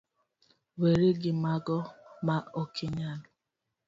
weri 0.79 1.09
gimago 1.23 1.77
ma 2.25 2.37
okinyal. 2.61 3.19